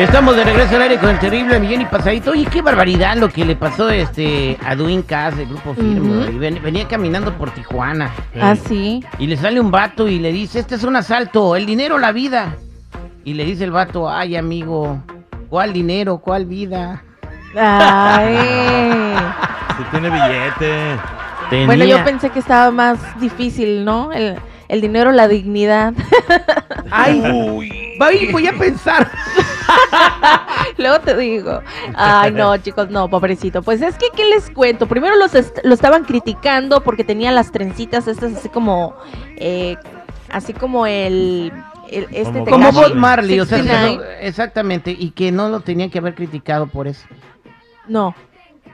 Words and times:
Estamos 0.00 0.34
de 0.34 0.44
regreso 0.44 0.76
al 0.76 0.82
aire 0.82 0.96
con 0.98 1.10
el 1.10 1.18
terrible 1.18 1.60
Millón 1.60 1.82
y 1.82 1.84
Pasadito. 1.84 2.30
Oye, 2.30 2.46
qué 2.46 2.62
barbaridad 2.62 3.16
lo 3.16 3.28
que 3.28 3.44
le 3.44 3.54
pasó 3.54 3.90
este, 3.90 4.56
a 4.64 4.74
Duin 4.74 5.02
Cass 5.02 5.36
del 5.36 5.48
grupo 5.48 5.74
Firme. 5.74 6.26
Ven- 6.38 6.60
Venía 6.62 6.88
caminando 6.88 7.32
por 7.36 7.50
Tijuana. 7.50 8.10
Ah, 8.40 8.56
sí. 8.56 9.04
Y 9.18 9.26
le 9.26 9.36
sale 9.36 9.60
un 9.60 9.70
vato 9.70 10.08
y 10.08 10.18
le 10.18 10.32
dice, 10.32 10.58
este 10.60 10.76
es 10.76 10.84
un 10.84 10.96
asalto, 10.96 11.54
el 11.54 11.66
dinero, 11.66 11.98
la 11.98 12.12
vida. 12.12 12.56
Y 13.24 13.34
le 13.34 13.44
dice 13.44 13.64
el 13.64 13.70
vato, 13.72 14.08
ay 14.08 14.36
amigo, 14.36 15.02
¿cuál 15.50 15.72
dinero, 15.74 16.18
cuál 16.18 16.46
vida? 16.46 17.02
Ay. 17.56 19.14
Si 19.80 19.84
tiene 19.92 20.10
billete. 20.10 20.96
bueno, 21.64 21.84
Tenía- 21.84 21.96
yo 21.98 22.04
pensé 22.04 22.28
que 22.28 22.38
estaba 22.38 22.70
más 22.70 22.98
difícil, 23.18 23.82
¿no? 23.84 24.12
El, 24.12 24.36
el 24.68 24.80
dinero, 24.82 25.10
la 25.10 25.26
dignidad. 25.26 25.94
Ay, 26.90 27.22
Baby, 27.98 28.28
voy 28.30 28.46
a 28.46 28.52
pensar. 28.52 29.10
Luego 30.78 31.00
te 31.00 31.16
digo. 31.16 31.60
Ay, 31.94 32.32
no, 32.32 32.56
chicos, 32.58 32.90
no, 32.90 33.08
pobrecito. 33.08 33.62
Pues 33.62 33.82
es 33.82 33.96
que, 33.96 34.06
¿qué 34.14 34.24
les 34.26 34.50
cuento? 34.50 34.86
Primero 34.86 35.16
los 35.16 35.34
est- 35.34 35.58
lo 35.64 35.74
estaban 35.74 36.04
criticando 36.04 36.82
porque 36.82 37.04
tenía 37.04 37.32
las 37.32 37.50
trencitas 37.52 38.06
estas 38.08 38.34
así 38.36 38.48
como... 38.48 38.94
eh, 39.36 39.76
así 40.30 40.52
como 40.52 40.86
el... 40.86 41.52
el- 41.90 42.06
este 42.12 42.44
Como 42.44 42.72
Bob 42.72 42.94
Marley, 42.94 43.40
o 43.40 43.44
sea, 43.46 43.58
69. 43.58 43.96
no, 43.96 44.26
exactamente, 44.26 44.94
y 44.96 45.10
que 45.10 45.32
no 45.32 45.48
lo 45.48 45.60
tenían 45.60 45.90
que 45.90 45.98
haber 45.98 46.14
criticado 46.14 46.66
por 46.66 46.86
eso. 46.86 47.06
No. 47.88 48.14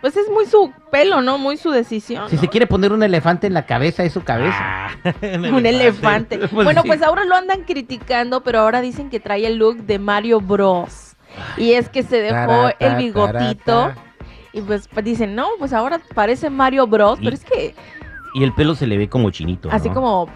Pues 0.00 0.16
es 0.16 0.28
muy 0.30 0.47
su 0.47 0.72
pelo, 0.91 1.20
¿no? 1.22 1.39
Muy 1.39 1.56
su 1.56 1.70
decisión. 1.70 2.28
Si 2.28 2.36
¿no? 2.36 2.41
se 2.42 2.48
quiere 2.48 2.66
poner 2.66 2.92
un 2.92 3.02
elefante 3.02 3.47
en 3.47 3.55
la 3.55 3.66
cabeza, 3.66 4.05
es 4.05 4.12
su 4.12 4.22
cabeza. 4.22 4.89
Un 5.22 5.66
elefante. 5.66 6.39
Pues 6.39 6.52
bueno, 6.52 6.83
sí. 6.83 6.89
pues 6.89 7.02
ahora 7.02 7.25
lo 7.25 7.34
andan 7.34 7.62
criticando, 7.64 8.42
pero 8.42 8.61
ahora 8.61 8.80
dicen 8.80 9.11
que 9.11 9.20
trae 9.20 9.47
el 9.47 9.56
look 9.56 9.78
de 9.78 9.98
Mario 9.98 10.41
Bros. 10.41 11.17
Y 11.56 11.72
es 11.72 11.89
que 11.89 12.02
se 12.02 12.20
dejó 12.20 12.34
Tarata, 12.47 12.77
el 12.78 12.97
bigotito. 12.97 13.64
tarata. 13.64 13.97
Y 14.52 14.62
pues 14.62 14.89
pues 14.89 15.05
dicen, 15.05 15.34
no, 15.34 15.48
pues 15.58 15.72
ahora 15.72 16.00
parece 16.14 16.50
Mario 16.50 16.86
Bros. 16.86 17.19
Y- 17.20 17.24
Pero 17.24 17.34
es 17.36 17.44
que 17.44 17.74
Y 18.34 18.44
el 18.44 18.52
pelo 18.55 18.74
se 18.74 18.86
le 18.86 18.97
ve 18.98 19.08
como 19.08 19.30
chinito. 19.30 19.69
así 19.72 19.89
¿no? 19.89 19.94
como, 19.94 20.28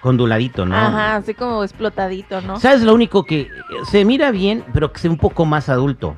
Conduladito, 0.00 0.64
¿no? 0.66 0.76
ajá, 0.76 1.16
así 1.16 1.34
como 1.34 1.64
explotadito, 1.64 2.40
¿no? 2.42 2.60
¿Sabes 2.60 2.82
lo 2.82 2.94
único 2.94 3.24
que 3.24 3.48
se 3.90 4.04
mira 4.04 4.30
bien, 4.30 4.62
pero 4.72 4.92
que 4.92 5.00
sea 5.00 5.10
un 5.10 5.16
poco 5.18 5.44
más 5.46 5.68
adulto? 5.68 6.16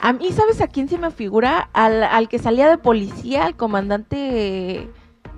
A 0.00 0.12
mí, 0.12 0.30
¿sabes 0.32 0.60
a 0.60 0.66
quién 0.68 0.88
se 0.88 0.98
me 0.98 1.10
figura? 1.10 1.68
Al, 1.72 2.02
al 2.02 2.28
que 2.28 2.38
salía 2.38 2.68
de 2.68 2.78
policía, 2.78 3.44
al 3.46 3.56
comandante... 3.56 4.88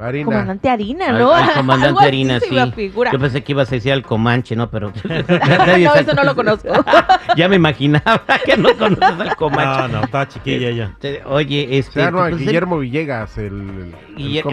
Harina. 0.00 0.26
Comandante 0.26 0.68
Harina, 0.68 1.10
¿no? 1.10 1.32
al 1.32 1.52
comandante 1.54 2.04
Harina, 2.06 2.38
sí. 2.38 2.54
Yo 2.54 3.18
pensé 3.18 3.42
que 3.42 3.50
ibas 3.50 3.68
a 3.72 3.74
decir 3.74 3.90
al 3.92 4.04
Comanche, 4.04 4.54
¿no? 4.54 4.70
Pero. 4.70 4.92
no, 5.04 5.94
eso 5.94 6.14
no 6.14 6.22
lo 6.22 6.36
conozco. 6.36 6.68
ya 7.36 7.48
me 7.48 7.56
imaginaba 7.56 8.22
que 8.44 8.56
no 8.56 8.76
conoces 8.76 9.02
al 9.02 9.34
Comanche. 9.34 9.88
No, 9.92 9.98
no, 9.98 10.04
estaba 10.04 10.28
chiquilla 10.28 10.68
ella. 10.68 10.96
Te- 11.00 11.24
Oye, 11.24 11.78
este. 11.78 12.08
Pues, 12.12 12.38
Guillermo 12.38 12.78
Villegas, 12.78 13.38
el, 13.38 13.92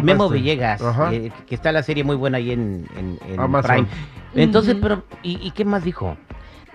Memo 0.02 0.26
este. 0.26 0.38
Villegas, 0.38 0.82
Ajá. 0.82 1.14
eh, 1.14 1.32
que 1.48 1.54
está 1.54 1.72
la 1.72 1.84
serie 1.84 2.04
muy 2.04 2.16
buena 2.16 2.40
ahí 2.40 2.52
en, 2.52 2.88
en-. 2.98 3.20
Prime. 3.62 3.88
Entonces, 4.34 4.76
pero, 4.82 5.04
¿y, 5.22 5.38
y 5.46 5.52
qué 5.52 5.64
más 5.64 5.84
dijo? 5.84 6.18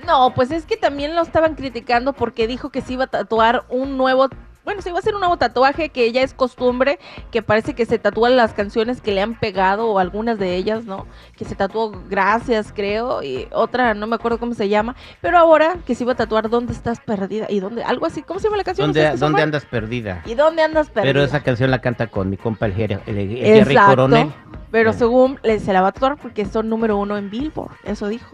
No, 0.07 0.33
pues 0.35 0.51
es 0.51 0.65
que 0.67 0.77
también 0.77 1.15
lo 1.15 1.23
estaban 1.23 1.55
criticando 1.55 2.13
porque 2.13 2.47
dijo 2.47 2.71
que 2.71 2.81
se 2.81 2.95
iba 2.95 3.05
a 3.05 3.09
tatuar 3.09 3.65
un 3.69 3.97
nuevo, 3.97 4.29
bueno, 4.65 4.83
se 4.83 4.91
iba 4.91 4.99
a 4.99 5.01
hacer 5.01 5.15
un 5.15 5.21
nuevo 5.21 5.37
tatuaje 5.37 5.89
que 5.89 6.13
ya 6.13 6.23
es 6.23 6.35
costumbre, 6.35 6.99
que 7.31 7.43
parece 7.43 7.75
que 7.75 7.87
se 7.87 7.99
tatúan 7.99 8.37
las 8.37 8.53
canciones 8.53 9.01
que 9.01 9.13
le 9.13 9.23
han 9.23 9.39
pegado 9.39 9.89
o 9.91 9.99
algunas 9.99 10.39
de 10.39 10.55
ellas, 10.57 10.85
¿no? 10.85 11.07
Que 11.37 11.45
se 11.45 11.55
tatuó 11.55 11.93
Gracias, 12.09 12.73
creo, 12.75 13.23
y 13.23 13.49
otra, 13.53 13.95
no 13.95 14.07
me 14.07 14.17
acuerdo 14.17 14.39
cómo 14.39 14.55
se 14.55 14.69
llama, 14.69 14.95
pero 15.21 15.39
ahora 15.39 15.77
que 15.87 15.95
se 15.95 16.05
iba 16.05 16.13
a 16.13 16.17
tatuar 16.17 16.51
¿Dónde 16.51 16.73
estás 16.73 17.01
perdida? 17.01 17.47
y 17.49 17.61
dónde, 17.61 17.83
algo 17.83 18.07
así, 18.07 18.23
¿cómo 18.23 18.39
se 18.39 18.45
llama 18.49 18.59
la 18.59 18.65
canción? 18.65 18.89
¿Dónde, 18.89 19.01
¿Ustedes 19.01 19.15
qué 19.19 19.25
dónde 19.25 19.43
andas 19.43 19.65
perdida? 19.65 20.23
¿Y 20.27 20.35
dónde 20.35 20.63
andas 20.63 20.89
perdida? 20.91 21.13
Pero 21.13 21.25
esa 21.25 21.43
canción 21.43 21.71
la 21.71 21.81
canta 21.81 22.07
con 22.09 22.29
mi 22.31 22.37
compa 22.37 22.67
el, 22.67 22.75
Jerry- 22.75 23.01
el- 23.07 23.19
el 23.19 23.29
Jerry 23.31 23.59
Exacto. 23.73 23.91
Coronel. 23.91 24.33
Pero 24.71 24.93
según 24.93 25.41
se 25.43 25.73
la 25.73 25.81
va 25.83 25.89
a 25.89 25.93
tatuar 25.93 26.17
porque 26.17 26.45
son 26.45 26.69
número 26.69 26.97
uno 26.97 27.17
en 27.17 27.29
Billboard, 27.29 27.73
eso 27.85 28.07
dijo. 28.07 28.31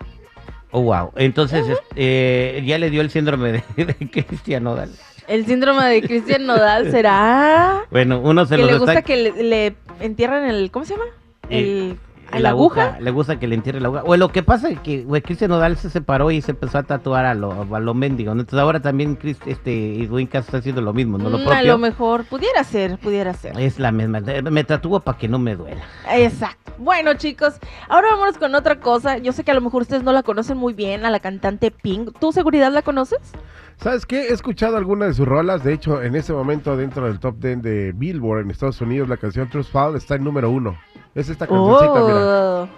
Oh, 0.78 0.82
wow. 0.82 1.10
Entonces, 1.16 1.66
este, 1.66 2.62
ya 2.66 2.76
le 2.76 2.90
dio 2.90 3.00
el 3.00 3.08
síndrome 3.08 3.50
de, 3.50 3.62
de 3.86 3.94
Cristian 4.26 4.62
Nodal. 4.64 4.90
El 5.26 5.46
síndrome 5.46 5.82
de 5.86 6.02
Cristian 6.02 6.44
Nodal 6.44 6.90
será 6.90 7.86
Bueno, 7.90 8.20
uno 8.20 8.44
se 8.44 8.56
que 8.56 8.60
lo 8.60 8.66
le 8.66 8.72
está... 8.74 8.84
gusta 8.84 9.00
que 9.00 9.16
le, 9.16 9.42
le 9.42 9.74
entierran 10.00 10.44
el 10.44 10.70
¿cómo 10.70 10.84
se 10.84 10.92
llama? 10.92 11.06
Eh, 11.48 11.96
La 12.38 12.50
aguja. 12.50 12.98
Le 13.00 13.10
gusta 13.10 13.38
que 13.38 13.46
le 13.46 13.54
entierre 13.54 13.80
la 13.80 13.88
aguja. 13.88 14.02
O 14.04 14.16
lo 14.16 14.28
que 14.30 14.42
pasa 14.42 14.68
es 14.68 14.80
que 14.80 15.04
güey, 15.04 15.22
Cristian 15.22 15.50
Nodal 15.50 15.76
se 15.76 15.90
separó 15.90 16.30
y 16.30 16.40
se 16.42 16.52
empezó 16.52 16.78
a 16.78 16.82
tatuar 16.82 17.24
a 17.24 17.34
lo, 17.34 17.66
a 17.74 17.80
lo 17.80 17.94
mendigo. 17.94 18.34
¿no? 18.34 18.40
Entonces 18.40 18.60
ahora 18.62 18.80
también 18.80 19.14
Chris, 19.16 19.38
este, 19.46 20.02
Edwin 20.02 20.26
Cass 20.26 20.46
está 20.46 20.58
haciendo 20.58 20.80
lo 20.80 20.92
mismo, 20.92 21.18
¿no? 21.18 21.30
Lo 21.30 21.38
Mm, 21.38 21.42
a 21.42 21.44
propio. 21.46 21.66
lo 21.72 21.78
mejor 21.78 22.24
pudiera 22.24 22.64
ser, 22.64 22.98
pudiera 22.98 23.32
ser. 23.34 23.58
Es 23.60 23.78
la 23.78 23.92
misma. 23.92 24.20
Me 24.20 24.64
tatúo 24.64 25.00
para 25.00 25.16
que 25.18 25.28
no 25.28 25.38
me 25.38 25.54
duela. 25.56 25.82
Exacto. 26.12 26.72
Bueno, 26.78 27.14
chicos, 27.14 27.54
ahora 27.88 28.08
vámonos 28.12 28.38
con 28.38 28.54
otra 28.54 28.80
cosa. 28.80 29.18
Yo 29.18 29.32
sé 29.32 29.44
que 29.44 29.50
a 29.50 29.54
lo 29.54 29.60
mejor 29.60 29.82
ustedes 29.82 30.02
no 30.02 30.12
la 30.12 30.22
conocen 30.22 30.58
muy 30.58 30.74
bien, 30.74 31.06
a 31.06 31.10
la 31.10 31.20
cantante 31.20 31.70
Pink. 31.70 32.18
¿Tú 32.18 32.32
seguridad 32.32 32.70
la 32.72 32.82
conoces? 32.82 33.18
¿Sabes 33.78 34.06
qué? 34.06 34.28
He 34.28 34.32
escuchado 34.32 34.76
algunas 34.76 35.08
de 35.08 35.14
sus 35.14 35.26
rolas. 35.28 35.62
De 35.62 35.72
hecho, 35.74 36.02
en 36.02 36.16
este 36.16 36.32
momento, 36.32 36.76
dentro 36.76 37.06
del 37.06 37.18
top 37.20 37.36
10 37.38 37.62
de 37.62 37.92
Billboard 37.94 38.40
en 38.42 38.50
Estados 38.50 38.80
Unidos, 38.80 39.08
la 39.08 39.16
canción 39.18 39.48
Trust 39.50 39.70
Fall 39.70 39.96
está 39.96 40.14
en 40.16 40.24
número 40.24 40.50
uno. 40.50 40.76
Es 41.16 41.30
esta 41.30 41.46
cancioncita, 41.46 41.94
mira. 41.94 42.18
Oh. 42.20 42.68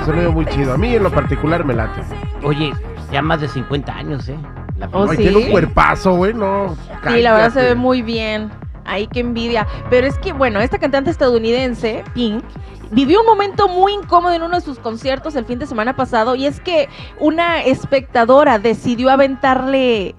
Un 0.00 0.04
sonido 0.04 0.32
muy 0.32 0.44
chido. 0.46 0.72
A 0.72 0.76
mí, 0.76 0.92
en 0.96 1.04
lo 1.04 1.10
particular, 1.12 1.64
me 1.64 1.74
late. 1.74 2.00
Oye, 2.42 2.72
ya 3.12 3.22
más 3.22 3.40
de 3.40 3.46
50 3.46 3.92
años, 3.92 4.28
¿eh? 4.28 4.36
La 4.76 4.88
Oh, 4.92 5.06
Ay, 5.08 5.18
sí. 5.18 5.22
tiene 5.22 5.36
un 5.38 5.50
cuerpazo, 5.52 6.16
güey, 6.16 6.34
no. 6.34 6.76
Sí, 7.06 7.20
la 7.20 7.32
verdad 7.32 7.52
se 7.52 7.62
ve 7.62 7.74
muy 7.76 8.02
bien. 8.02 8.50
Ay, 8.84 9.06
qué 9.06 9.20
envidia. 9.20 9.68
Pero 9.88 10.08
es 10.08 10.18
que, 10.18 10.32
bueno, 10.32 10.58
esta 10.58 10.78
cantante 10.78 11.10
estadounidense, 11.10 12.02
Pink, 12.12 12.42
vivió 12.90 13.20
un 13.20 13.26
momento 13.26 13.68
muy 13.68 13.92
incómodo 13.92 14.32
en 14.34 14.42
uno 14.42 14.56
de 14.56 14.62
sus 14.62 14.80
conciertos 14.80 15.36
el 15.36 15.44
fin 15.44 15.60
de 15.60 15.66
semana 15.66 15.94
pasado. 15.94 16.34
Y 16.34 16.46
es 16.46 16.58
que 16.60 16.88
una 17.20 17.62
espectadora 17.62 18.58
decidió 18.58 19.10
aventarle 19.10 20.16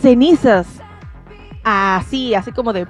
cenizas. 0.00 0.82
Así, 1.64 2.34
así 2.34 2.52
como 2.52 2.72
de... 2.72 2.86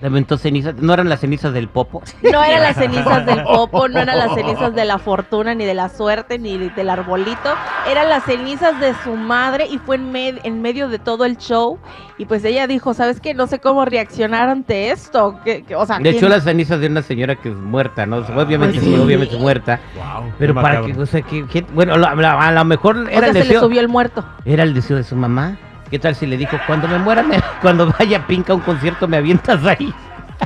Le 0.00 0.08
aventó 0.08 0.36
cenizas. 0.36 0.74
No 0.74 0.92
eran 0.92 1.08
las 1.08 1.20
cenizas 1.20 1.54
del 1.54 1.68
popo. 1.68 2.02
No 2.22 2.42
eran 2.44 2.62
las 2.62 2.76
cenizas 2.82 3.24
del 3.24 3.42
popo, 3.44 3.88
no 3.88 4.00
eran 4.00 4.18
las 4.18 4.34
cenizas 4.34 4.74
de 4.74 4.84
la 4.84 4.98
fortuna, 4.98 5.54
ni 5.54 5.64
de 5.64 5.72
la 5.72 5.88
suerte, 5.88 6.38
ni 6.38 6.58
del 6.58 6.90
arbolito. 6.90 7.54
Eran 7.88 8.10
las 8.10 8.24
cenizas 8.24 8.78
de 8.80 8.92
su 9.04 9.14
madre 9.16 9.66
y 9.70 9.78
fue 9.78 9.96
en, 9.96 10.12
med- 10.12 10.40
en 10.42 10.60
medio 10.60 10.88
de 10.88 10.98
todo 10.98 11.24
el 11.24 11.38
show. 11.38 11.78
Y 12.18 12.26
pues 12.26 12.44
ella 12.44 12.66
dijo, 12.66 12.92
¿sabes 12.92 13.20
qué? 13.20 13.32
No 13.34 13.46
sé 13.46 13.60
cómo 13.60 13.84
reaccionar 13.84 14.48
ante 14.48 14.90
esto. 14.90 15.38
Que, 15.44 15.62
que- 15.62 15.76
o 15.76 15.86
sea, 15.86 16.00
De 16.00 16.10
hecho, 16.10 16.18
¿quién- 16.20 16.32
las 16.32 16.42
cenizas 16.44 16.80
de 16.80 16.88
una 16.88 17.00
señora 17.00 17.36
que 17.36 17.50
es 17.50 17.56
muerta, 17.56 18.04
¿no? 18.04 18.16
Obviamente, 18.18 18.80
Pues 18.80 18.84
sí, 18.84 18.96
obviamente 19.00 19.36
muerta. 19.38 19.80
Wow. 19.96 20.32
Pero 20.38 20.54
para 20.54 20.82
que, 20.82 20.92
o 21.00 21.06
sea, 21.06 21.22
que, 21.22 21.46
que- 21.46 21.62
bueno, 21.72 21.94
a 21.94 22.50
lo 22.52 22.64
mejor 22.64 22.96
o 22.98 23.08
era 23.08 23.20
sea, 23.32 23.40
el 23.40 23.46
se 23.46 23.52
le 23.54 23.60
subió 23.60 23.80
el 23.80 23.88
muerto. 23.88 24.22
Era 24.44 24.64
el 24.64 24.74
deseo 24.74 24.96
de 24.98 25.04
su 25.04 25.14
mamá. 25.16 25.56
¿Qué 25.90 25.98
tal 25.98 26.14
si 26.16 26.26
le 26.26 26.36
dijo, 26.36 26.60
cuando 26.60 26.88
me 26.88 26.98
muera, 26.98 27.22
me- 27.22 27.42
cuando 27.60 27.92
vaya 27.98 28.26
Pink 28.26 28.50
a 28.50 28.54
un 28.54 28.60
concierto, 28.62 29.06
me 29.08 29.16
avientas 29.16 29.64
ahí? 29.64 29.94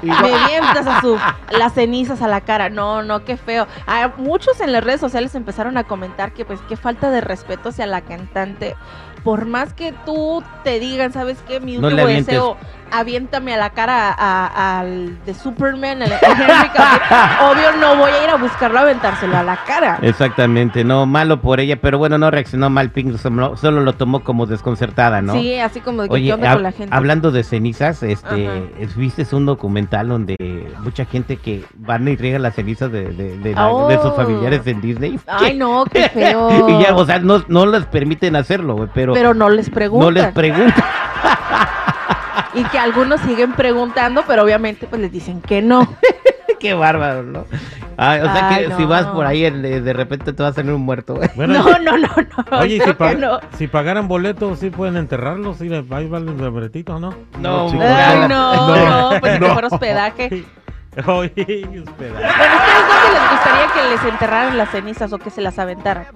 Me 0.03 0.47
vientas 0.49 0.87
a 0.87 1.01
su, 1.01 1.19
las 1.51 1.75
cenizas 1.75 2.23
a 2.23 2.29
la 2.29 2.41
cara. 2.41 2.69
No, 2.69 3.03
no, 3.03 3.25
qué 3.25 3.37
feo. 3.37 3.67
A 3.87 4.13
muchos 4.17 4.61
en 4.61 4.73
las 4.73 4.85
redes 4.85 5.01
sociales 5.01 5.35
empezaron 5.35 5.77
a 5.77 5.85
comentar 5.85 6.33
que 6.33 6.45
pues 6.45 6.61
qué 6.69 6.77
falta 6.77 7.11
de 7.11 7.21
respeto 7.21 7.71
hacia 7.71 7.87
la 7.87 8.03
cantante. 8.03 8.77
Por 9.25 9.47
más 9.47 9.75
que 9.75 9.93
tú 10.07 10.43
te 10.63 10.79
digan, 10.79 11.13
¿sabes 11.13 11.39
qué? 11.47 11.59
Mi 11.61 11.77
último 11.77 12.07
deseo, 12.07 12.57
aviéntame 12.93 13.53
a 13.53 13.57
la 13.57 13.71
cara 13.71 14.13
al 14.79 15.19
de 15.25 15.35
Superman, 15.35 16.03
Henry 16.03 16.69
Cavill. 16.73 17.01
Obvio 17.51 17.73
no 17.81 17.97
voy 17.97 18.13
a 18.13 18.25
ir 18.25 18.31
a 18.31 18.37
buscarlo 18.37 18.79
a 18.79 18.83
aventárselo 18.83 19.37
a 19.37 19.43
la 19.43 19.57
cara. 19.65 19.99
Exactamente, 20.03 20.85
no, 20.85 21.05
malo 21.05 21.41
por 21.41 21.59
ella, 21.59 21.81
pero 21.81 21.99
bueno, 21.99 22.17
no 22.17 22.31
reaccionó 22.31 22.71
mal 22.71 22.91
Pink, 22.91 23.19
solo, 23.19 23.57
solo 23.57 23.81
lo 23.81 23.95
tomó 23.95 24.23
como 24.23 24.47
desconcertada, 24.47 25.21
¿no? 25.21 25.33
Sí, 25.33 25.59
así 25.59 25.81
como 25.81 26.03
de 26.03 26.09
que 26.09 26.15
Oye, 26.15 26.31
con 26.31 26.63
la 26.63 26.73
gente. 26.73 26.95
hablando 26.95 27.33
de 27.33 27.43
cenizas, 27.43 28.05
este, 28.05 28.49
Ajá. 28.49 28.95
viste 28.97 29.27
un 29.35 29.47
documental 29.47 29.88
documental 29.89 30.09
donde 30.09 30.37
mucha 30.83 31.05
gente 31.05 31.37
que 31.37 31.65
van 31.77 32.07
y 32.09 32.17
riegan 32.17 32.43
las 32.43 32.55
cenizas 32.55 32.91
de, 32.93 33.05
de, 33.11 33.39
de 33.39 33.55
la- 33.55 33.87
de 33.89 33.97
sus 33.97 34.07
Oh. 34.13 34.15
familiares 34.17 34.67
en 34.67 34.81
Disney. 34.81 35.19
Ay, 35.27 35.57
no, 35.57 35.85
qué 35.91 36.09
feo. 36.15 36.69
y 36.69 36.83
ya, 36.83 36.95
o 36.95 37.05
sea, 37.05 37.19
no, 37.19 37.43
no 37.49 37.67
les 37.67 37.87
permiten 37.87 38.37
hacerlo, 38.37 38.77
güey, 38.77 38.89
pero, 38.95 39.13
Pero 39.15 39.35
no 39.35 39.49
les 39.51 39.71
preguntan. 39.71 40.07
no 40.07 40.11
les 40.11 40.33
preguntan. 40.33 40.75
y 42.55 42.65
que 42.65 42.79
algunos 42.79 43.21
siguen 43.23 43.53
preguntando, 43.53 44.25
pero 44.27 44.43
obviamente 44.45 44.87
pues 44.87 45.01
les 45.01 45.13
dicen 45.13 45.41
que 45.41 45.63
no. 45.63 45.87
Qué 46.61 46.75
bárbaro, 46.75 47.23
¿no? 47.23 47.45
Ay, 48.01 48.21
o 48.21 48.25
sea 48.25 48.49
Ay, 48.49 48.63
que 48.63 48.69
no. 48.71 48.77
si 48.77 48.85
vas 48.85 49.07
por 49.07 49.27
ahí, 49.27 49.43
de, 49.51 49.81
de 49.81 49.93
repente 49.93 50.33
te 50.33 50.43
va 50.43 50.51
a 50.51 50.53
salir 50.53 50.73
un 50.73 50.83
muerto, 50.83 51.17
güey. 51.17 51.29
Bueno, 51.35 51.55
no, 51.55 51.79
no, 51.81 51.99
no, 51.99 52.09
no. 52.51 52.59
Oye, 52.61 52.77
¿y 52.77 52.81
si, 52.81 53.17
no. 53.17 53.41
si 53.57 53.67
pagaran 53.67 54.07
boletos, 54.07 54.61
¿sí 54.61 54.71
pueden 54.71 54.97
enterrarlos? 54.97 55.59
¿Sí, 55.59 55.69
ahí 55.73 56.07
vale 56.09 56.31
el 56.31 56.37
libretito, 56.39 57.01
no? 57.01 57.13
No, 57.41 57.71
chico, 57.71 57.83
Ay, 57.85 58.21
no. 58.21 58.29
no, 58.29 58.77
No, 58.77 59.11
no, 59.15 59.21
pues 59.21 59.41
no. 59.41 59.53
fuera 59.53 59.67
hospedaje. 59.69 60.45
Oye, 61.07 61.33
espera. 61.37 62.15
Bueno, 62.15 62.29
¿ustedes 62.29 62.89
dónde 62.89 63.19
les 63.19 63.31
gustaría 63.31 63.67
que 63.75 63.89
les 63.91 64.05
enterraran 64.13 64.59
las 64.59 64.71
cenizas 64.71 65.13
o 65.13 65.19
que 65.19 65.31
se 65.31 65.41
las 65.41 65.59
aventaran? 65.59 66.07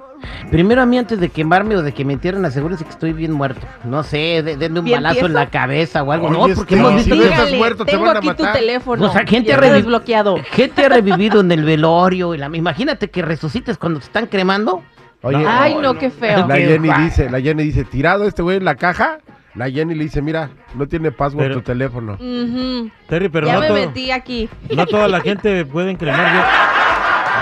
Primero 0.51 0.83
a 0.83 0.87
mí 0.87 0.99
antes 0.99 1.19
de 1.21 1.29
quemarme 1.29 1.77
o 1.77 1.83
de 1.83 1.93
que 1.93 2.05
me 2.05 2.13
entierren, 2.13 2.45
asegúrense 2.45 2.85
que 2.85 2.91
estoy 2.91 3.13
bien 3.13 3.33
muerto. 3.33 3.67
No 3.85 4.03
sé, 4.03 4.43
de- 4.43 4.57
denme 4.57 4.81
un 4.81 4.85
¿Bien 4.85 5.03
balazo 5.03 5.27
en 5.27 5.33
la 5.35 5.49
cabeza 5.51 6.03
o 6.03 6.13
algo. 6.13 6.29
Oye, 6.29 6.49
no, 6.51 6.55
porque 6.55 6.75
que 6.75 6.81
hemos 6.81 6.95
visto 6.95 7.15
que- 7.15 7.21
no 7.21 7.27
estás 7.27 7.53
muerto, 7.55 7.85
te 7.85 7.93
tengo 7.93 8.05
van 8.07 8.17
a 8.17 8.19
aquí 8.19 8.29
tu 8.29 8.43
matar. 8.45 8.53
teléfono. 8.59 9.07
O 9.07 9.13
sea, 9.13 9.27
gente 9.27 9.57
desbloqueado. 9.57 10.37
Gente 10.53 10.85
ha 10.85 10.89
revivido 10.89 11.41
en 11.41 11.53
el 11.53 11.65
velorio. 11.65 12.35
y 12.35 12.39
la... 12.39 12.47
Imagínate 12.55 13.09
que 13.11 13.23
resucites 13.23 13.79
cuando 13.79 13.99
te 14.01 14.07
están 14.07 14.27
cremando. 14.27 14.83
Oye, 15.23 15.45
Ay, 15.47 15.77
no, 15.81 15.95
qué 15.95 16.11
feo. 16.11 16.47
la 16.49 16.57
Jenny 16.57 16.89
dice, 17.05 17.31
la 17.31 17.41
Jenny 17.41 17.63
dice, 17.63 17.85
tirado 17.85 18.27
este 18.27 18.43
güey 18.43 18.57
en 18.57 18.65
la 18.65 18.75
caja, 18.75 19.19
la 19.55 19.71
Jenny 19.71 19.95
le 19.95 20.05
dice, 20.05 20.21
mira, 20.21 20.51
no 20.75 20.89
tiene 20.89 21.13
password 21.13 21.45
Pero- 21.45 21.55
tu 21.57 21.63
teléfono. 21.63 22.19
Terry, 23.09 23.29
pero 23.29 23.47
ya 23.47 23.55
no, 23.55 23.61
me 23.61 23.67
todo- 23.69 23.77
metí 23.77 24.11
aquí. 24.11 24.49
no 24.75 24.85
toda 24.87 25.07
la 25.09 25.21
gente 25.21 25.65
pueden 25.65 25.97
cremar. 25.97 26.45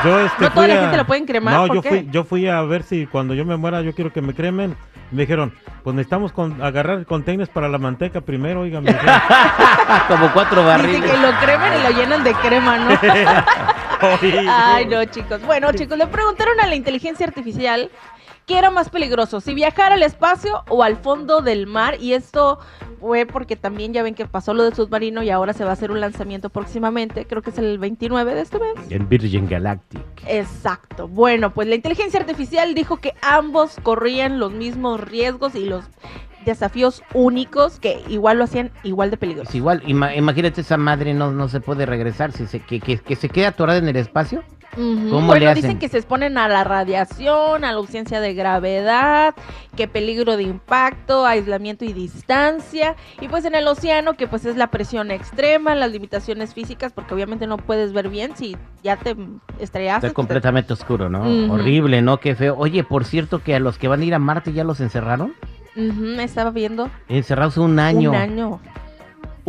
Yo, 0.04 0.20
este, 0.20 0.44
No 0.44 0.50
toda 0.52 0.68
la 0.68 0.74
a- 0.74 0.80
gente 0.82 0.96
lo 0.96 1.06
pueden 1.06 1.26
cremar, 1.26 1.54
No, 1.54 1.66
¿por 1.66 1.76
yo 1.76 1.82
qué? 1.82 1.88
fui, 1.88 2.08
yo 2.10 2.24
fui 2.24 2.46
a 2.48 2.60
ver 2.62 2.82
si 2.82 3.06
cuando 3.06 3.34
yo 3.34 3.44
me 3.44 3.56
muera 3.56 3.82
yo 3.82 3.94
quiero 3.94 4.12
que 4.12 4.22
me 4.22 4.34
cremen. 4.34 4.76
Me 5.10 5.22
dijeron, 5.22 5.52
pues 5.82 5.96
necesitamos 5.96 6.30
con- 6.32 6.62
agarrar 6.62 7.04
containers 7.04 7.50
para 7.50 7.68
la 7.68 7.78
manteca 7.78 8.20
primero, 8.20 8.60
oigan. 8.60 8.84
Como 10.08 10.32
cuatro 10.32 10.60
Dice 10.62 10.68
barriles. 10.68 11.10
que 11.10 11.16
lo 11.18 11.32
cremen 11.40 11.72
y 11.80 11.82
lo 11.82 11.90
llenan 12.00 12.22
de 12.24 12.32
crema, 12.34 12.78
¿no? 12.78 12.90
Ay, 14.48 14.86
no, 14.86 15.04
chicos. 15.06 15.42
Bueno, 15.42 15.72
chicos, 15.72 15.98
le 15.98 16.06
preguntaron 16.06 16.58
a 16.60 16.66
la 16.66 16.74
inteligencia 16.76 17.26
artificial 17.26 17.90
qué 18.46 18.58
era 18.58 18.70
más 18.70 18.88
peligroso, 18.90 19.40
si 19.40 19.54
viajar 19.54 19.92
al 19.92 20.02
espacio 20.02 20.64
o 20.68 20.82
al 20.82 20.96
fondo 20.96 21.40
del 21.40 21.66
mar. 21.66 21.96
Y 22.00 22.14
esto 22.14 22.58
fue 23.00 23.24
porque 23.26 23.56
también 23.56 23.92
ya 23.92 24.02
ven 24.02 24.14
que 24.14 24.26
pasó 24.26 24.52
lo 24.54 24.64
del 24.64 24.74
submarino 24.74 25.22
y 25.22 25.30
ahora 25.30 25.52
se 25.52 25.64
va 25.64 25.70
a 25.70 25.72
hacer 25.74 25.90
un 25.90 26.00
lanzamiento 26.00 26.50
próximamente. 26.50 27.26
Creo 27.26 27.42
que 27.42 27.50
es 27.50 27.58
el 27.58 27.78
29 27.78 28.34
de 28.34 28.40
este 28.40 28.58
mes. 28.58 28.90
En 28.90 29.08
Virgin 29.08 29.48
Galactic. 29.48 30.02
Exacto. 30.26 31.08
Bueno, 31.08 31.52
pues 31.54 31.68
la 31.68 31.74
inteligencia 31.76 32.20
artificial 32.20 32.74
dijo 32.74 32.96
que 32.98 33.14
ambos 33.22 33.76
corrían 33.82 34.38
los 34.38 34.52
mismos 34.52 35.00
riesgos 35.00 35.54
y 35.54 35.64
los 35.64 35.84
desafíos 36.44 37.02
únicos 37.12 37.78
que 37.80 38.02
igual 38.08 38.38
lo 38.38 38.44
hacían 38.44 38.70
igual 38.82 39.10
de 39.10 39.16
peligrosos. 39.18 39.50
Es 39.50 39.54
igual, 39.56 39.82
ima- 39.84 40.16
imagínate 40.16 40.62
esa 40.62 40.78
madre 40.78 41.12
no, 41.12 41.30
no 41.32 41.48
se 41.48 41.60
puede 41.60 41.84
regresar, 41.84 42.32
si 42.32 42.46
se, 42.46 42.60
que, 42.60 42.80
que, 42.80 42.98
que 42.98 43.14
se 43.16 43.28
queda 43.28 43.48
atorada 43.48 43.78
en 43.78 43.88
el 43.88 43.96
espacio. 43.96 44.42
Ujú. 44.76 45.10
¿Cómo 45.10 45.26
bueno, 45.26 45.34
le 45.34 45.48
hacen? 45.48 45.62
dicen 45.62 45.78
que 45.78 45.88
se 45.88 45.98
exponen 45.98 46.38
a 46.38 46.48
la 46.48 46.64
radiación, 46.64 47.64
a 47.64 47.72
la 47.72 47.78
ausencia 47.78 48.20
de 48.20 48.34
gravedad, 48.34 49.34
que 49.76 49.88
peligro 49.88 50.36
de 50.36 50.44
impacto, 50.44 51.26
aislamiento 51.26 51.84
y 51.84 51.92
distancia. 51.92 52.94
Y 53.20 53.28
pues 53.28 53.44
en 53.44 53.54
el 53.54 53.66
océano, 53.66 54.14
que 54.14 54.26
pues 54.28 54.44
es 54.44 54.56
la 54.56 54.68
presión 54.68 55.10
extrema, 55.10 55.74
las 55.74 55.90
limitaciones 55.90 56.54
físicas, 56.54 56.92
porque 56.92 57.14
obviamente 57.14 57.46
no 57.46 57.56
puedes 57.56 57.92
ver 57.92 58.08
bien 58.08 58.36
si 58.36 58.56
ya 58.82 58.96
te 58.96 59.16
estrellaste. 59.58 60.08
Está 60.08 60.14
completamente 60.14 60.72
oscuro, 60.72 61.08
¿no? 61.08 61.52
Horrible, 61.52 62.02
¿no? 62.02 62.18
Qué 62.18 62.34
feo. 62.34 62.56
Oye, 62.56 62.84
por 62.84 63.04
cierto, 63.04 63.42
que 63.42 63.54
a 63.54 63.60
los 63.60 63.78
que 63.78 63.88
van 63.88 64.00
a 64.00 64.04
ir 64.04 64.14
a 64.14 64.18
Marte 64.18 64.52
ya 64.52 64.64
los 64.64 64.80
encerraron. 64.80 65.34
Ujú, 65.76 66.20
estaba 66.20 66.50
viendo 66.50 66.90
Encerrados 67.08 67.56
un 67.56 67.78
año. 67.78 68.10
un 68.10 68.16
año. 68.16 68.60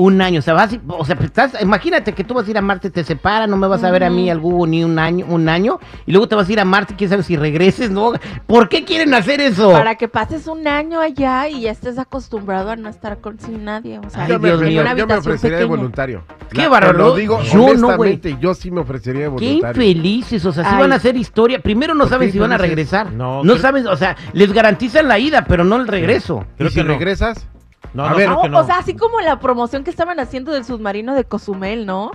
Un 0.02 0.20
año, 0.22 0.40
o 0.40 0.42
sea, 0.42 0.54
vas, 0.56 0.76
o 0.88 1.06
sea, 1.06 1.16
pues, 1.16 1.28
estás- 1.28 1.62
imagínate 1.62 2.14
que 2.14 2.24
tú 2.24 2.34
vas 2.34 2.48
a 2.48 2.50
ir 2.52 2.58
a 2.58 2.62
Marte, 2.62 2.90
te 2.90 3.04
separan, 3.04 3.50
no 3.50 3.58
me 3.58 3.68
vas 3.68 3.84
a 3.84 3.92
ver 3.92 4.04
a 4.04 4.10
mí 4.10 4.30
al 4.30 4.40
Google 4.40 4.72
ni 4.72 4.84
un 4.84 4.98
año, 4.98 5.26
un 5.30 5.48
año, 5.48 5.80
y 6.08 6.12
luego 6.12 6.28
te 6.28 6.36
vas 6.36 6.50
a 6.50 6.52
ir 6.52 6.60
a 6.60 6.66
Marte, 6.66 6.96
quién 6.98 7.10
sabe 7.10 7.22
si 7.24 7.36
regreses, 7.38 7.92
¿no? 7.92 8.14
¿Por 8.48 8.68
qué 8.68 8.84
quieren 8.84 9.14
hacer 9.14 9.42
eso? 9.42 9.72
Para 9.72 9.96
que 9.96 10.08
pases 10.08 10.48
un 10.48 10.68
año 10.68 11.00
allá 11.00 11.48
y 11.50 11.62
ya 11.62 11.72
estés 11.72 12.00
acostumbrado 12.00 12.72
a 12.72 12.76
no 12.76 12.90
estar 12.90 13.20
con 13.20 13.40
sin 13.40 13.64
nadie. 13.64 14.00
O 14.00 14.10
sea, 14.10 14.24
Ay, 14.24 14.30
yo, 14.32 14.40
me, 14.40 14.48
Dios 14.50 14.62
mío. 14.62 14.84
yo 14.98 15.06
me 15.08 15.14
ofrecería 15.16 15.58
de 15.60 15.66
voluntario. 15.66 16.24
Qué 16.52 16.68
bárbaro, 16.68 16.98
Lo 16.98 17.16
digo 17.16 17.42
yo 17.44 17.58
no, 17.60 17.66
honestamente, 17.88 18.38
yo 18.42 18.54
sí 18.56 18.72
me 18.72 18.82
ofrecería 18.82 19.30
de 19.30 19.36
Qué 19.38 19.46
voluntario. 19.46 19.84
infelices, 19.84 20.44
o 20.46 20.52
sea, 20.52 20.64
si 20.64 20.74
Ay. 20.76 20.82
van 20.82 20.94
a 20.94 20.96
hacer 20.96 21.16
historia. 21.16 21.60
Primero 21.60 21.94
no 21.94 22.06
¿Por 22.06 22.10
saben 22.10 22.28
qué 22.30 22.34
si 22.34 22.40
van 22.40 22.54
a 22.54 22.58
regresar. 22.58 23.12
No, 23.12 23.44
No, 23.44 23.54
creo- 23.54 23.58
saben, 23.62 23.88
o 23.88 23.96
sea, 23.96 24.16
les 24.34 24.52
garantizan 24.52 25.08
la 25.08 25.20
ida, 25.20 25.46
pero 25.46 25.64
no 25.64 25.76
el 25.78 25.88
regreso. 25.88 26.46
Creo 26.58 26.70
¿Y 26.70 26.72
si 26.72 26.80
que 26.80 26.84
no. 26.86 26.94
regresas? 26.94 27.48
No, 27.94 28.06
A 28.06 28.10
no, 28.12 28.16
ver. 28.16 28.26
creo 28.28 28.38
No, 28.38 28.42
que 28.44 28.50
no. 28.50 28.60
O 28.60 28.64
sea, 28.66 28.78
así 28.78 28.96
como 28.96 29.20
la 29.22 29.40
promoción 29.40 29.84
que 29.84 29.90
estaban 29.90 30.20
haciendo 30.20 30.52
del 30.52 30.64
submarino 30.66 31.14
de 31.14 31.26
Cozumel, 31.26 31.86
¿no? 31.86 32.12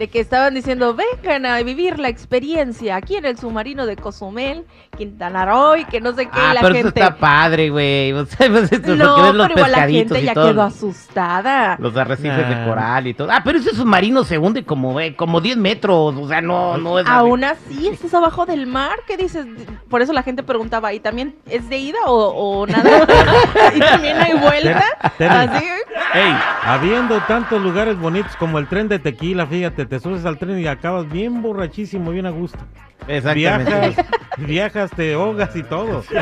De 0.00 0.08
que 0.08 0.18
estaban 0.18 0.54
diciendo, 0.54 0.94
vengan 0.94 1.44
a 1.44 1.62
vivir 1.62 1.98
la 1.98 2.08
experiencia 2.08 2.96
aquí 2.96 3.16
en 3.16 3.26
el 3.26 3.36
submarino 3.36 3.84
de 3.84 3.96
Cozumel, 3.96 4.64
Quintana 4.96 5.44
Roo, 5.44 5.76
y 5.76 5.84
que 5.84 6.00
no 6.00 6.14
sé 6.14 6.24
qué, 6.24 6.40
Ah, 6.40 6.54
la 6.54 6.62
pero 6.62 6.74
gente... 6.74 6.88
eso 6.88 6.88
está 6.88 7.16
padre, 7.18 7.68
güey. 7.68 8.10
O 8.14 8.24
sea, 8.24 8.48
pues 8.48 8.72
esto 8.72 8.96
no, 8.96 9.30
los 9.34 9.46
pero 9.48 9.58
igual 9.58 9.72
la 9.72 9.76
pescaditos 9.80 10.16
gente 10.16 10.20
y 10.22 10.24
ya 10.24 10.32
todo. 10.32 10.48
quedó 10.48 10.62
asustada. 10.62 11.76
Los 11.78 11.94
arrecifes 11.98 12.48
de 12.48 12.54
Nah. 12.56 12.66
coral 12.66 13.06
y 13.08 13.12
todo. 13.14 13.28
Ah, 13.30 13.42
pero 13.44 13.58
ese 13.58 13.74
submarino 13.74 14.24
se 14.24 14.38
hunde 14.38 14.64
como, 14.64 14.98
eh, 15.00 15.14
como 15.14 15.42
10 15.42 15.58
metros. 15.58 16.14
O 16.16 16.26
sea, 16.28 16.40
no, 16.40 16.78
no 16.78 16.98
es. 16.98 17.06
Aún 17.06 17.44
así, 17.44 17.88
estás 17.88 18.14
abajo 18.14 18.46
del 18.46 18.66
mar, 18.66 19.00
¿qué 19.06 19.18
dices? 19.18 19.44
Por 19.90 20.00
eso 20.00 20.14
la 20.14 20.22
gente 20.22 20.42
preguntaba, 20.42 20.94
¿y 20.94 21.00
también 21.00 21.34
es 21.44 21.68
de 21.68 21.76
ida 21.76 21.98
o, 22.06 22.60
o 22.62 22.66
nada? 22.66 23.06
¿Y 23.74 23.80
también 23.80 24.16
hay 24.16 24.32
vuelta? 24.32 24.82
Así, 25.02 25.64
Ey, 26.12 26.34
Habiendo 26.64 27.20
tantos 27.20 27.62
lugares 27.62 27.98
bonitos 27.98 28.34
como 28.36 28.58
el 28.58 28.66
tren 28.66 28.88
de 28.88 28.98
tequila, 28.98 29.46
fíjate, 29.46 29.86
te 29.86 30.00
subes 30.00 30.24
al 30.26 30.38
tren 30.38 30.58
y 30.58 30.66
acabas 30.66 31.08
bien 31.08 31.40
borrachísimo, 31.40 32.10
bien 32.10 32.26
a 32.26 32.30
gusto. 32.30 32.58
exactamente. 33.06 33.70
Viajas, 33.70 34.06
viajas, 34.38 34.90
te 34.90 35.14
ahogas 35.14 35.54
y 35.56 35.62
todo. 35.62 36.02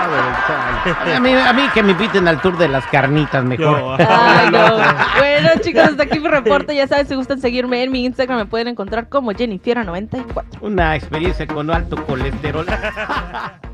A 0.00 1.20
mí, 1.20 1.32
a 1.34 1.52
mí 1.52 1.62
que 1.74 1.82
me 1.82 1.92
inviten 1.92 2.26
al 2.26 2.40
tour 2.40 2.56
de 2.56 2.68
las 2.68 2.86
carnitas 2.86 3.44
mejor. 3.44 4.00
Ay, 4.00 4.48
no. 4.52 4.76
Bueno, 5.18 5.50
chicos, 5.60 5.82
hasta 5.82 6.04
aquí 6.04 6.18
mi 6.18 6.26
reporte. 6.28 6.74
Ya 6.74 6.88
saben, 6.88 7.06
si 7.06 7.14
gustan 7.14 7.38
seguirme 7.38 7.82
en 7.82 7.92
mi 7.92 8.06
Instagram, 8.06 8.38
me 8.38 8.46
pueden 8.46 8.68
encontrar 8.68 9.10
como 9.10 9.30
Jennifiera94. 9.32 10.44
Una 10.62 10.96
experiencia 10.96 11.46
con 11.46 11.70
alto 11.70 12.02
colesterol. 12.06 12.66